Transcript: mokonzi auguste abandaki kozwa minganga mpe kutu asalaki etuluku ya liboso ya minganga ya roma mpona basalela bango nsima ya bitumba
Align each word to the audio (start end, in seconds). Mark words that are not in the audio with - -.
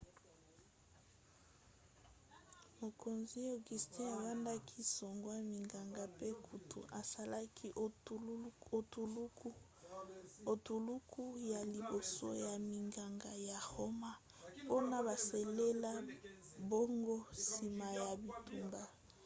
mokonzi 2.79 3.39
auguste 3.53 4.01
abandaki 4.15 4.79
kozwa 4.95 5.35
minganga 5.51 6.03
mpe 6.15 6.29
kutu 6.45 6.79
asalaki 6.99 7.67
etuluku 10.51 11.23
ya 11.51 11.61
liboso 11.73 12.27
ya 12.45 12.53
minganga 12.69 13.31
ya 13.49 13.59
roma 13.71 14.11
mpona 14.65 14.97
basalela 15.07 15.91
bango 16.69 17.17
nsima 17.35 17.85
ya 18.01 18.07
bitumba 18.21 18.81